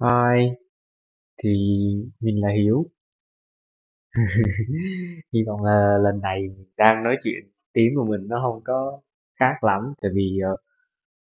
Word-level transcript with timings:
Hi, 0.00 0.56
thì 1.38 1.50
mình 2.20 2.40
là 2.42 2.50
Hiếu. 2.52 2.86
Hy 5.32 5.44
vọng 5.46 5.64
là 5.64 5.98
lần 6.02 6.20
này 6.20 6.40
mình 6.42 6.66
đang 6.76 7.02
nói 7.02 7.16
chuyện 7.24 7.48
tiếng 7.72 7.94
của 7.96 8.04
mình 8.04 8.28
nó 8.28 8.40
không 8.42 8.60
có 8.64 9.00
khác 9.40 9.64
lắm. 9.64 9.94
Tại 10.02 10.10
vì 10.14 10.38
ờ, 10.44 10.56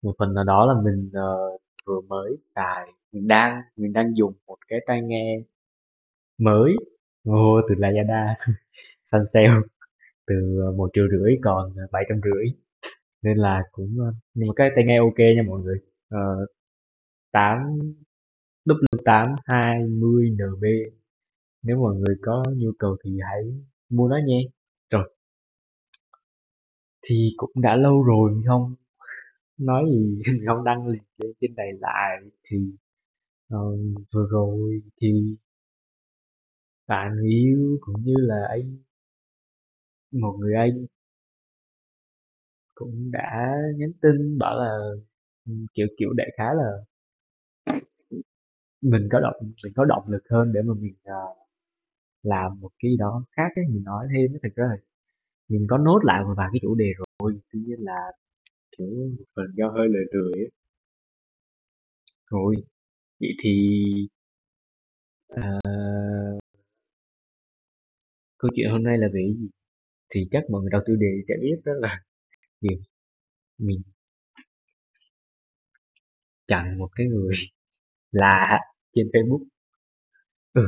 một 0.04 0.14
phần 0.20 0.36
nào 0.36 0.44
đó 0.44 0.66
là 0.68 0.82
mình 0.82 1.12
ờ, 1.14 1.38
vừa 1.88 2.02
mới 2.02 2.38
xài 2.56 2.88
mình 3.14 3.28
đang 3.28 3.62
mình 3.78 3.94
đang 3.94 4.18
dùng 4.18 4.34
một 4.48 4.58
cái 4.68 4.80
tai 4.88 5.02
nghe 5.02 5.40
mới. 6.38 6.74
Mua 7.24 7.62
từ 7.70 7.76
Lazada 7.76 8.36
săn 9.04 9.22
sale 9.34 9.50
từ 10.28 10.60
ờ, 10.68 10.72
một 10.74 10.92
triệu 10.94 11.06
rưỡi 11.12 11.38
còn 11.44 11.74
ờ, 11.78 11.88
bảy 11.94 12.06
trăm 12.10 12.22
rưỡi. 12.24 12.46
Nên 13.24 13.38
là 13.38 13.64
cũng 13.72 13.98
ờ, 14.02 14.14
nhưng 14.34 14.48
mà 14.50 14.54
cái 14.58 14.70
tai 14.76 14.86
nghe 14.86 15.00
ok 15.00 15.20
nha 15.20 15.44
mọi 15.48 15.62
người. 15.62 15.80
Ờ, 16.10 16.48
tám 17.32 17.80
W820NB 18.66 20.64
nếu 21.64 21.78
mọi 21.78 21.96
người 21.96 22.16
có 22.22 22.44
nhu 22.58 22.72
cầu 22.80 22.98
thì 23.04 23.20
hãy 23.30 23.44
mua 23.90 24.08
nó 24.08 24.18
nhé 24.26 24.48
rồi. 24.90 25.14
Thì 27.02 27.34
cũng 27.38 27.52
đã 27.62 27.76
lâu 27.76 28.04
rồi 28.04 28.44
không 28.48 28.76
nói 29.58 29.84
gì 29.92 30.22
không 30.48 30.64
đăng 30.64 30.88
lên 30.88 31.02
trên 31.42 31.56
này 31.56 31.68
lại 31.80 32.18
thì 32.44 32.58
uh, 33.56 33.80
vừa 34.14 34.28
rồi 34.32 34.82
thì 35.02 35.38
bạn 36.88 37.16
người 37.16 37.30
yêu 37.30 37.78
cũng 37.82 38.04
như 38.04 38.14
là 38.18 38.48
anh 38.50 38.78
một 40.12 40.38
người 40.40 40.56
anh 40.56 40.86
cũng 42.76 43.12
đã 43.12 43.54
nhắn 43.78 43.92
tin 44.02 44.38
bảo 44.38 44.58
là 44.58 44.78
ừ, 45.46 45.54
kiểu 45.74 45.88
kiểu 45.98 46.14
đại 46.14 46.28
khái 46.38 46.56
là 46.56 46.72
mình 48.84 49.08
có 49.12 49.20
động 49.20 49.36
mình 49.64 49.74
có 49.76 49.86
động 49.86 50.04
lực 50.08 50.24
hơn 50.32 50.54
để 50.54 50.62
mà 50.62 50.74
mình 50.82 50.96
ờ, 51.04 51.14
làm 52.24 52.60
một 52.60 52.70
cái 52.80 52.92
gì 52.92 52.98
đó 52.98 53.24
khác 53.32 53.50
ấy 53.56 53.66
mình 53.70 53.84
nói 53.84 54.08
thêm 54.16 54.34
á, 54.34 54.40
thực 54.44 54.56
ra 54.56 54.66
là 54.70 54.76
mình 55.50 55.68
có 55.70 55.80
nốt 55.80 56.00
lại 56.06 56.24
một 56.26 56.36
vài 56.38 56.50
cái 56.54 56.60
chủ 56.64 56.76
đề 56.76 56.94
rồi. 56.98 57.34
Tuy 57.54 57.60
nhiên 57.60 57.80
là 57.82 57.98
kiểu 58.78 58.88
một 59.20 59.26
phần 59.38 59.48
do 59.58 59.70
hơi 59.70 59.90
lười 59.90 60.06
lười 60.14 60.34
ấy. 60.34 60.52
rồi 62.32 62.56
vậy 63.22 63.30
thì 63.44 63.52
ờ, 65.28 65.42
câu 68.38 68.52
chuyện 68.56 68.70
hôm 68.72 68.84
nay 68.84 68.98
là 68.98 69.08
về 69.14 69.20
cái 69.24 69.34
gì? 69.40 69.50
Thì 70.10 70.28
chắc 70.32 70.44
mọi 70.52 70.62
người 70.62 70.72
đọc 70.72 70.84
tiêu 70.88 70.96
đề 70.96 71.08
sẽ 71.30 71.36
biết 71.42 71.58
đó 71.66 71.74
là 71.82 72.02
việc 72.62 72.78
mình 73.60 73.82
chặn 76.48 76.78
một 76.78 76.90
cái 76.96 77.08
người 77.08 77.36
lạ 78.12 78.60
trên 78.94 79.08
Facebook. 79.14 79.44
Ừ. 80.54 80.62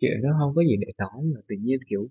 Chuyện 0.00 0.12
nó 0.22 0.30
không 0.38 0.54
có 0.54 0.62
gì 0.62 0.76
để 0.80 0.92
nói 0.98 1.24
mà 1.34 1.40
tự 1.48 1.56
nhiên 1.60 1.78
kiểu 1.88 2.08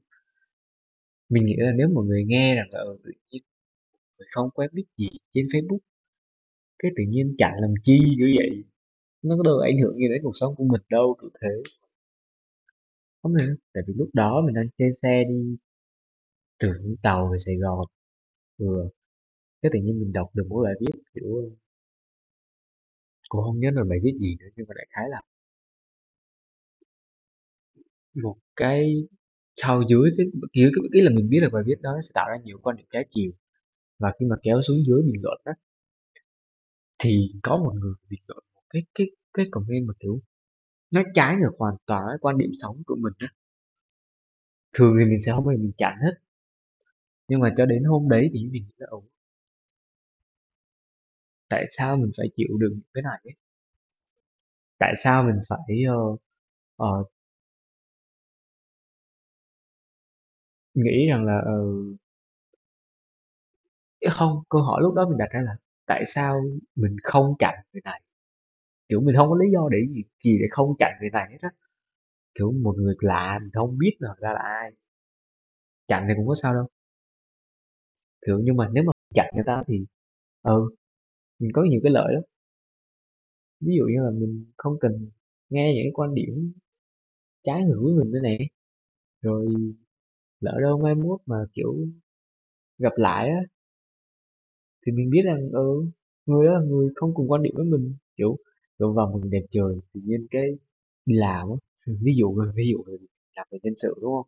mình 1.29 1.45
nghĩ 1.45 1.55
là 1.57 1.71
nếu 1.77 1.87
mọi 1.89 2.05
người 2.05 2.23
nghe 2.25 2.55
rằng 2.55 2.67
là 2.71 2.79
ừ, 2.79 2.97
tự 3.03 3.11
nhiên 3.31 3.41
mình 4.19 4.27
không 4.31 4.49
quen 4.55 4.69
biết 4.73 4.85
gì 4.97 5.09
trên 5.31 5.47
Facebook 5.47 5.79
cái 6.79 6.91
tự 6.97 7.03
nhiên 7.09 7.35
chặn 7.37 7.51
làm 7.61 7.73
chi 7.83 7.99
kiểu 8.17 8.27
vậy. 8.37 8.63
Nó 9.23 9.37
có 9.37 9.43
đâu 9.43 9.59
ảnh 9.59 9.79
hưởng 9.83 9.95
gì 9.97 10.09
đến 10.09 10.21
cuộc 10.23 10.31
sống 10.35 10.55
của 10.55 10.63
mình 10.63 10.81
đâu 10.89 11.17
kiểu 11.21 11.29
thế. 11.41 11.49
Không 13.21 13.33
hề 13.35 13.45
tại 13.73 13.83
vì 13.87 13.93
lúc 13.97 14.09
đó 14.13 14.41
mình 14.45 14.55
đang 14.55 14.67
trên 14.77 14.91
xe 15.01 15.23
đi 15.29 15.57
từ 16.59 16.67
Vũng 16.83 16.95
Tàu 17.03 17.29
về 17.31 17.37
Sài 17.45 17.55
Gòn. 17.55 17.85
Vừa 18.57 18.89
cái 19.61 19.71
tự 19.73 19.79
nhiên 19.83 19.99
mình 19.99 20.13
đọc 20.13 20.31
được 20.35 20.45
một 20.49 20.63
bài 20.63 20.73
viết 20.81 21.01
kiểu 21.15 21.51
cũng 23.33 23.43
không 23.43 23.59
nhớ 23.59 23.69
là 23.73 23.83
bài 23.89 23.99
viết 24.03 24.13
gì 24.19 24.37
nữa 24.39 24.47
nhưng 24.55 24.65
mà 24.69 24.73
đại 24.77 24.87
khái 24.91 25.05
là 25.09 25.21
một 28.23 28.35
cái 28.55 28.95
sau 29.57 29.83
dưới 29.89 30.11
cái 30.17 30.25
dưới 30.53 30.71
cái, 30.75 30.83
cái 30.93 31.01
là 31.01 31.11
mình 31.15 31.29
biết 31.29 31.39
là 31.41 31.49
bài 31.53 31.63
viết 31.65 31.81
đó 31.81 31.99
sẽ 32.03 32.11
tạo 32.13 32.29
ra 32.29 32.37
nhiều 32.43 32.57
quan 32.63 32.75
điểm 32.77 32.85
trái 32.91 33.05
chiều 33.11 33.31
và 33.99 34.13
khi 34.19 34.27
mà 34.27 34.35
kéo 34.43 34.61
xuống 34.63 34.77
dưới 34.87 35.03
bình 35.03 35.21
luận 35.23 35.41
á 35.45 35.53
thì 37.03 37.31
có 37.43 37.57
một 37.57 37.73
người 37.75 37.93
bình 38.09 38.19
luận 38.27 38.43
một 38.55 38.61
cái 38.69 38.83
cái 38.95 39.07
cái 39.33 39.45
comment 39.51 39.87
mà 39.87 39.93
kiểu 39.99 40.21
nó 40.91 41.03
trái 41.15 41.35
ngược 41.37 41.53
hoàn 41.59 41.75
toàn 41.87 42.03
với 42.07 42.17
quan 42.21 42.37
điểm 42.37 42.51
sống 42.61 42.83
của 42.87 42.95
mình 42.95 43.13
á. 43.19 43.27
Thường 44.73 44.95
thì 44.99 45.05
mình 45.05 45.19
sẽ 45.25 45.31
không 45.31 45.45
bao 45.45 45.55
giờ 45.55 45.61
mình 45.61 45.71
chặn 45.77 45.93
hết 46.03 46.13
nhưng 47.27 47.39
mà 47.39 47.53
cho 47.57 47.65
đến 47.65 47.83
hôm 47.83 48.09
đấy 48.09 48.29
thì 48.33 48.39
mình 48.51 48.63
nghĩ 48.63 48.73
là 48.77 48.87
ồ 48.89 49.03
tại 51.53 51.65
sao 51.77 51.97
mình 51.97 52.11
phải 52.17 52.27
chịu 52.35 52.57
đựng 52.59 52.79
cái 52.93 53.01
này 53.03 53.19
ấy? 53.23 53.33
tại 54.79 54.93
sao 55.03 55.23
mình 55.23 55.35
phải 55.49 55.59
ờ, 55.87 55.95
ờ, 56.77 57.03
nghĩ 60.75 61.07
rằng 61.09 61.25
là 61.25 61.37
ờ, 61.45 61.53
không 64.11 64.43
câu 64.49 64.61
hỏi 64.61 64.81
lúc 64.81 64.93
đó 64.93 65.05
mình 65.09 65.17
đặt 65.17 65.29
ra 65.31 65.41
là 65.41 65.55
tại 65.85 66.03
sao 66.07 66.41
mình 66.75 66.95
không 67.03 67.33
chặn 67.39 67.53
người 67.73 67.81
này? 67.85 68.01
Kiểu 68.89 69.01
mình 69.01 69.15
không 69.17 69.29
có 69.29 69.37
lý 69.37 69.51
do 69.53 69.69
để 69.71 69.79
gì, 69.89 70.03
gì 70.23 70.39
để 70.41 70.47
không 70.51 70.75
chặn 70.79 70.91
người 71.01 71.09
này 71.09 71.27
hết 71.31 71.37
á. 71.41 71.49
Kiểu 72.35 72.51
một 72.63 72.75
người 72.77 72.95
lạ 73.01 73.39
mình 73.43 73.51
không 73.53 73.77
biết 73.77 73.97
là 73.99 74.09
ra 74.19 74.33
là 74.33 74.41
ai. 74.41 74.71
Chặn 75.87 76.05
thì 76.07 76.13
cũng 76.17 76.27
có 76.27 76.35
sao 76.41 76.53
đâu. 76.53 76.67
Kiểu 78.25 78.39
nhưng 78.43 78.57
mà 78.57 78.69
nếu 78.73 78.83
mà 78.83 78.91
chặn 79.13 79.25
người 79.35 79.43
ta 79.47 79.63
thì 79.67 79.85
ừ 80.43 80.69
mình 81.43 81.51
có 81.55 81.63
nhiều 81.63 81.81
cái 81.83 81.93
lợi 81.93 82.13
lắm. 82.15 82.23
Ví 83.61 83.73
dụ 83.77 83.85
như 83.85 84.03
là 84.05 84.11
mình 84.11 84.45
không 84.57 84.77
cần 84.79 85.09
nghe 85.49 85.73
những 85.75 85.83
cái 85.85 85.91
quan 85.93 86.13
điểm 86.15 86.53
trái 87.43 87.63
ngược 87.65 87.81
với 87.83 87.93
mình 87.93 88.11
nữa 88.11 88.19
này 88.23 88.37
rồi 89.21 89.47
lỡ 90.41 90.59
đâu 90.63 90.79
mai 90.83 90.95
mốt 90.95 91.21
mà, 91.27 91.37
kiểu, 91.55 91.75
gặp 92.79 92.93
lại 92.97 93.29
á, 93.29 93.41
thì 94.85 94.91
mình 94.91 95.09
biết 95.09 95.21
rằng 95.25 95.49
ừ 95.51 95.85
người 96.25 96.45
đó 96.45 96.53
là 96.53 96.59
người 96.65 96.89
không 96.95 97.13
cùng 97.13 97.31
quan 97.31 97.41
điểm 97.43 97.53
với 97.55 97.65
mình, 97.65 97.95
kiểu 98.17 98.37
kiểu 98.79 98.93
vào 98.93 99.07
một 99.11 99.19
đẹp 99.31 99.43
trời, 99.51 99.75
tự 99.93 100.01
nhiên 100.03 100.27
cái 100.31 100.43
đi 101.05 101.15
làm 101.15 101.47
á. 101.49 101.55
Ví 102.01 102.13
dụ 102.17 102.35
ví 102.55 102.63
dụ 102.71 102.83
là 102.87 102.97
làm 103.35 103.47
về 103.51 103.59
nhân 103.63 103.73
sự, 103.77 103.95
đúng 104.01 104.11
không? 104.13 104.27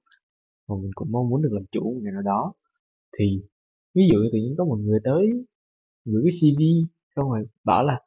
Mà 0.70 0.76
mình 0.84 0.92
cũng 0.96 1.12
mong 1.12 1.30
muốn 1.30 1.42
được 1.42 1.50
làm 1.54 1.66
chủ 1.72 1.84
một 1.94 2.00
ngày 2.04 2.14
nào 2.14 2.22
đó. 2.22 2.54
Thì 3.20 3.42
ví 3.96 4.04
dụ 4.14 4.20
như 4.20 4.30
tự 4.34 4.40
nhiên 4.40 4.56
có 4.58 4.66
một 4.66 4.78
người 4.82 5.00
tới 5.06 5.28
gửi 6.06 6.24
cái 6.26 6.32
CV 6.42 6.66
xong 7.16 7.30
rồi 7.32 7.48
bảo 7.64 7.84
là 7.86 8.00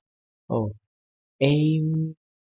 ồ 0.47 0.73
em 1.39 1.55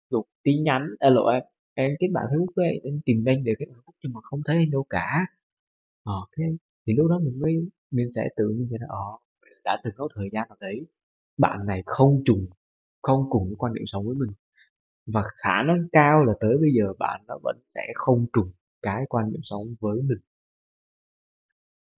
gửi 0.10 0.22
tin 0.44 0.64
nhắn 0.64 0.88
à, 1.00 1.10
lộ 1.10 1.28
em 1.28 1.44
à, 1.44 1.48
em 1.74 1.92
kết 2.00 2.08
bạn 2.14 2.26
Facebook 2.32 2.48
với 2.56 2.82
em 2.84 3.02
tìm 3.06 3.26
anh 3.28 3.44
để 3.44 3.54
kết 3.60 3.66
bạn 3.66 3.78
Facebook 3.80 3.98
nhưng 4.04 4.14
mà 4.14 4.22
không 4.24 4.42
thấy 4.46 4.58
anh 4.58 4.72
đâu 4.72 4.86
cả. 4.90 5.26
Ờ 6.04 6.14
thế 6.38 6.44
thì 6.88 6.94
lúc 6.96 7.08
đó 7.10 7.20
mình 7.20 7.40
mới 7.42 7.70
mình 7.92 8.10
sẽ 8.16 8.30
tự 8.38 8.50
nhiên 8.50 8.68
sẽ 8.72 8.78
là 8.82 8.88
ờ 8.90 9.18
đã 9.66 9.82
từng 9.84 9.94
có 9.98 10.08
thời 10.16 10.30
gian 10.34 10.50
nào 10.50 10.58
đấy 10.62 10.88
bạn 11.38 11.66
này 11.66 11.84
không 11.86 12.24
trùng 12.26 12.48
không 13.02 13.28
cùng 13.30 13.50
cái 13.50 13.56
quan 13.60 13.74
điểm 13.74 13.86
sống 13.88 14.08
với 14.08 14.16
mình 14.16 14.32
và 15.08 15.24
khả 15.38 15.64
năng 15.68 15.88
cao 15.94 16.26
là 16.26 16.34
tới 16.42 16.58
bây 16.62 16.72
giờ 16.74 16.94
bạn 17.00 17.22
nó 17.28 17.40
vẫn 17.44 17.58
sẽ 17.76 17.82
không 17.96 18.28
trùng 18.34 18.52
cái 18.82 19.04
quan 19.10 19.32
điểm 19.32 19.42
sống 19.44 19.76
với 19.82 20.02
mình. 20.04 20.20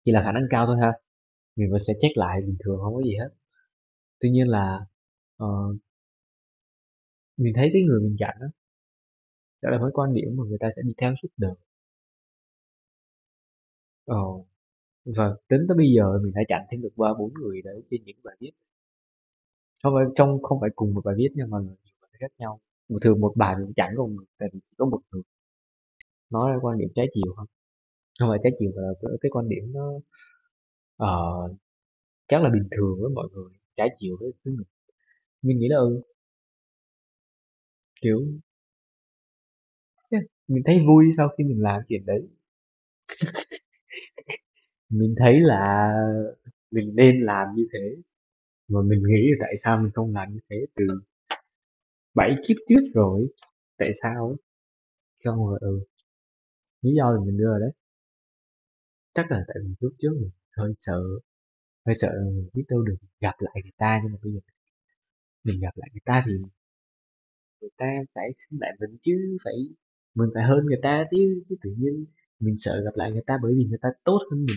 Chỉ 0.05 0.13
là 0.13 0.23
khả 0.23 0.33
năng 0.33 0.43
cao 0.51 0.67
thôi 0.67 0.77
ha 0.81 0.93
mình 1.57 1.71
vẫn 1.73 1.81
sẽ 1.89 1.95
check 2.01 2.17
lại 2.17 2.41
bình 2.43 2.57
thường 2.65 2.81
không 2.85 2.95
có 2.95 3.03
gì 3.03 3.17
hết 3.17 3.29
tuy 4.23 4.31
nhiên 4.31 4.49
là 4.49 4.87
ờ, 5.39 5.47
mình 7.37 7.53
thấy 7.57 7.71
cái 7.73 7.83
người 7.83 8.01
mình 8.01 8.17
chặn 8.19 8.37
á 8.41 8.47
sẽ 9.63 9.69
là 9.71 9.79
với 9.81 9.91
quan 9.95 10.15
điểm 10.15 10.37
mà 10.37 10.45
người 10.49 10.59
ta 10.61 10.69
sẽ 10.77 10.83
đi 10.85 10.93
theo 10.99 11.15
suốt 11.23 11.29
đời. 11.37 11.55
Ờ 14.05 14.17
và 15.07 15.37
tính 15.49 15.61
tới 15.69 15.77
bây 15.77 15.87
giờ 15.97 16.19
mình 16.25 16.33
đã 16.35 16.43
chặn 16.49 16.63
thêm 16.71 16.83
được 16.83 16.93
ba 16.97 17.09
bốn 17.19 17.35
người 17.35 17.63
đấy 17.63 17.83
trên 17.91 18.05
những 18.05 18.17
bài 18.25 18.37
viết. 18.41 18.53
Không 19.83 19.95
phải 19.97 20.05
trong 20.17 20.43
không 20.43 20.61
phải 20.61 20.71
cùng 20.77 20.95
một 20.95 21.03
bài 21.05 21.15
viết 21.19 21.29
nhưng 21.35 21.51
mà 21.51 21.59
nhiều 21.61 21.77
bài 22.03 22.11
viết 22.13 22.19
khác 22.21 22.33
nhau. 22.39 22.61
Một 22.89 22.99
thường 23.03 23.21
một 23.21 23.33
bài 23.37 23.57
mình 23.59 23.73
chặn 23.77 23.95
có 23.97 24.03
một 24.07 24.13
người 24.17 24.27
tại 24.39 24.49
vì 24.53 24.61
chỉ 24.71 24.75
có 24.79 24.85
một 24.87 25.01
người. 25.13 25.23
Nói 26.31 26.53
ra 26.53 26.59
quan 26.63 26.79
điểm 26.79 26.89
trái 26.95 27.07
chiều 27.15 27.35
không 27.37 27.47
không 28.21 28.31
phải 28.31 28.41
trái 28.45 28.53
chiều 28.61 28.73
mà 28.77 28.83
là 28.83 28.93
cái, 29.03 29.13
cái 29.23 29.31
quan 29.31 29.51
điểm 29.51 29.73
nó 29.75 29.93
ờ, 30.97 31.09
chắc 32.29 32.43
là 32.43 32.51
bình 32.51 32.69
thường 32.71 32.99
với 33.01 33.11
mọi 33.11 33.29
người 33.33 33.51
trái 33.77 33.89
chiều 33.99 34.17
với, 34.21 34.33
thứ 34.45 34.51
mình 34.51 34.67
mình 35.43 35.59
nghĩ 35.61 35.69
là 35.71 35.79
ừ. 35.79 36.03
Kiểu 38.01 38.27
yeah, 40.11 40.23
mình 40.49 40.63
thấy 40.67 40.79
vui 40.87 41.05
sau 41.17 41.29
khi 41.39 41.45
mình 41.45 41.63
làm 41.63 41.81
chuyện 41.89 42.07
đấy. 42.07 42.29
Mình 44.91 45.15
thấy 45.19 45.41
là 45.41 45.93
mình 46.71 46.97
nên 46.97 47.21
làm 47.25 47.49
như 47.57 47.67
thế. 47.73 47.97
Mà 48.69 48.81
mình 48.83 49.03
nghĩ 49.09 49.29
là 49.31 49.37
tại 49.47 49.55
sao 49.59 49.79
mình 49.83 49.93
không 49.95 50.15
làm 50.15 50.33
như 50.35 50.41
thế 50.51 50.57
từ 50.77 50.87
bảy 52.15 52.35
kiếp 52.49 52.57
trước 52.69 52.81
rồi 52.95 53.29
tại 53.79 53.91
sao 54.03 54.27
ấy? 54.29 54.37
Xong 55.25 55.37
rồi 55.47 55.59
ừ. 55.63 55.81
Lý 56.83 56.91
do 56.99 57.17
thì 57.19 57.27
mình 57.27 57.39
đưa 57.39 57.45
rồi 57.47 57.61
đấy. 57.61 57.71
Chắc 59.15 59.31
là 59.31 59.45
tại 59.49 59.57
vì 59.65 59.75
lúc 59.81 59.93
trước 59.99 60.11
mình 60.21 60.31
hơi 60.57 60.73
sợ 60.77 61.03
hơi 61.87 61.97
sợ 62.01 62.09
biết 62.55 62.65
đâu 62.69 62.83
được 62.83 62.97
gặp 63.21 63.35
lại 63.39 63.55
người 63.63 63.73
ta 63.77 64.01
nhưng 64.03 64.13
mà 64.13 64.19
bây 64.23 64.33
giờ 64.33 64.41
mình 65.45 65.61
gặp 65.61 65.77
lại 65.77 65.89
người 65.93 66.03
ta 66.05 66.23
thì 66.27 66.33
người 67.61 67.71
ta 67.77 67.87
phải 68.15 68.31
xin 68.37 68.59
lại 68.61 68.73
mình 68.81 68.97
chứ, 69.03 69.39
phải 69.45 69.55
mình 70.15 70.29
phải 70.35 70.45
hơn 70.45 70.67
người 70.67 70.81
ta 70.83 71.05
chứ, 71.11 71.43
chứ 71.49 71.57
tự 71.63 71.71
nhiên 71.79 72.07
mình 72.41 72.57
sợ 72.59 72.83
gặp 72.85 72.91
lại 72.95 73.13
người 73.13 73.23
ta 73.27 73.39
bởi 73.43 73.53
vì 73.57 73.65
người 73.65 73.79
ta 73.83 73.89
tốt 74.05 74.19
hơn 74.31 74.45
mình, 74.47 74.57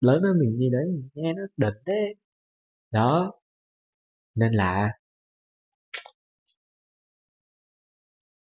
lớn 0.00 0.22
hơn 0.22 0.38
mình 0.40 0.56
như 0.58 0.68
đấy, 0.72 1.02
nghe 1.14 1.32
nó 1.32 1.42
đần 1.56 1.74
thế. 1.86 2.14
Đó, 2.90 3.32
nên 4.34 4.52
là 4.52 4.92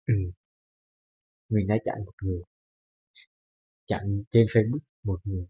ừ. 0.08 0.14
mình 1.50 1.68
đã 1.68 1.76
chặn 1.86 1.96
một 2.06 2.12
người, 2.24 2.42
chặn 3.88 4.24
trên 4.32 4.46
Facebook 4.46 4.80
một 5.04 5.20
người, 5.24 5.46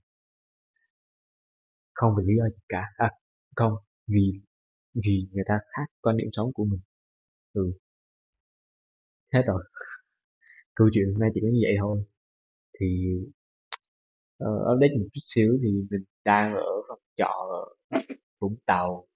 không 1.95 2.13
vì 2.17 2.23
lý 2.27 2.33
do 2.37 2.45
gì 2.49 2.61
cả, 2.69 2.83
à, 2.97 3.11
không, 3.55 3.73
vì 4.07 4.41
vì 4.93 5.27
người 5.31 5.43
ta 5.47 5.59
khác 5.77 5.85
quan 6.01 6.17
điểm 6.17 6.29
sống 6.33 6.53
của 6.53 6.65
mình. 6.65 6.79
Ừ, 7.53 7.71
hết 9.33 9.41
rồi, 9.47 9.63
câu 10.75 10.89
chuyện 10.93 11.05
hôm 11.11 11.19
nay 11.19 11.29
chỉ 11.33 11.41
có 11.41 11.47
như 11.47 11.59
vậy 11.63 11.75
thôi. 11.79 12.03
Thì 12.79 12.87
uh, 14.43 14.61
update 14.73 14.93
một 14.99 15.07
chút 15.13 15.21
xíu 15.25 15.57
thì 15.63 15.69
mình 15.91 16.03
đang 16.25 16.53
ở 16.55 16.65
phòng 16.87 16.99
trọ 17.17 17.25
ở 17.25 17.61
Vũng 18.39 18.55
Tàu, 18.65 19.07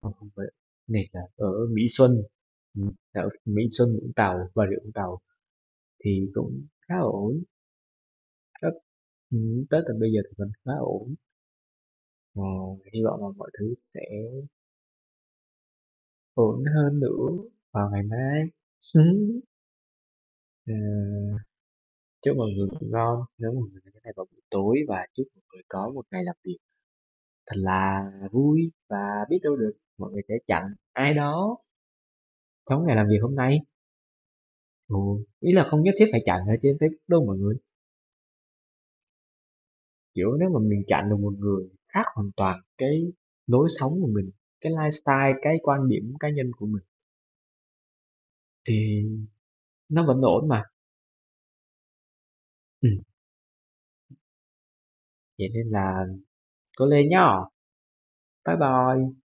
không 0.00 0.12
không 0.14 0.28
phải, 0.36 0.46
này 0.88 1.08
là 1.12 1.20
ở 1.36 1.48
Mỹ 1.72 1.82
Xuân, 1.90 2.22
ừ, 2.74 2.82
ở 3.12 3.28
Mỹ 3.44 3.62
Xuân 3.78 3.88
Vũng 4.02 4.12
Tàu, 4.16 4.50
Bà 4.54 4.64
Rịa 4.70 4.84
Vũng 4.84 4.92
Tàu 4.92 5.20
thì 6.04 6.30
cũng 6.34 6.66
khá 6.88 6.94
ổn. 7.00 7.42
tới 8.62 8.72
ừ, 9.30 9.38
từ 9.70 9.94
bây 10.00 10.10
giờ 10.12 10.20
thì 10.28 10.34
mình 10.38 10.52
khá 10.64 10.72
ổn. 10.80 11.14
Ờ, 12.34 12.42
hy 12.92 13.00
vọng 13.04 13.20
là 13.22 13.28
mọi 13.36 13.50
thứ 13.58 13.74
sẽ 13.80 14.00
ổn 16.34 16.64
hơn 16.74 17.00
nữa 17.00 17.26
vào 17.72 17.90
ngày 17.90 18.02
mai. 18.02 18.42
Ờ, 20.66 20.74
chúc 22.22 22.36
mọi 22.36 22.50
người 22.56 22.68
ngủ 22.68 22.86
ngon 22.90 23.24
nếu 23.38 23.52
mọi 23.52 23.62
người 23.72 23.80
nghe 23.84 23.90
cái 23.94 24.00
này 24.04 24.12
vào 24.16 24.26
buổi 24.32 24.40
tối 24.50 24.76
và 24.88 25.06
chúc 25.14 25.26
mọi 25.34 25.42
người 25.52 25.62
có 25.68 25.90
một 25.94 26.04
ngày 26.10 26.24
làm 26.24 26.36
việc 26.44 26.56
thật 27.46 27.56
là 27.58 28.04
vui 28.32 28.72
và 28.90 29.26
biết 29.30 29.38
đâu 29.42 29.56
được 29.56 29.72
mọi 29.98 30.12
người 30.12 30.22
sẽ 30.28 30.34
chặn 30.46 30.64
ai 30.94 31.14
đó 31.14 31.58
trong 32.70 32.86
ngày 32.86 32.96
làm 32.96 33.06
việc 33.08 33.18
hôm 33.22 33.34
nay. 33.36 33.58
Ừ, 34.88 34.96
ý 35.40 35.52
là 35.52 35.64
không 35.70 35.82
nhất 35.82 35.94
thiết 35.98 36.06
phải 36.12 36.22
chặn 36.26 36.40
ở 36.48 36.54
trên 36.62 36.76
Facebook 36.76 36.96
đâu 37.08 37.24
mọi 37.26 37.36
người. 37.38 37.56
Kiểu 40.14 40.36
nếu 40.40 40.48
mà 40.50 40.58
mình 40.62 40.82
chặn 40.86 41.10
được 41.10 41.16
một 41.20 41.32
người 41.38 41.68
khác 41.94 42.04
hoàn 42.14 42.30
toàn 42.36 42.60
cái 42.78 43.12
lối 43.46 43.68
sống 43.80 43.92
của 44.00 44.08
mình, 44.14 44.30
cái 44.60 44.72
lifestyle, 44.72 45.34
cái 45.42 45.56
quan 45.62 45.88
điểm 45.88 46.14
cá 46.20 46.30
nhân 46.30 46.50
của 46.58 46.66
mình 46.66 46.82
thì 48.64 49.02
nó 49.88 50.06
vẫn 50.06 50.20
ổn 50.22 50.48
mà. 50.48 50.64
Ừ, 52.82 52.88
vậy 55.38 55.48
nên 55.54 55.68
là 55.70 56.04
cố 56.78 56.86
lên 56.86 57.08
nhá. 57.10 57.26
Bye 58.44 58.56
bye. 58.56 59.23